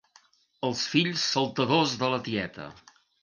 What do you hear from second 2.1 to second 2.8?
la tieta.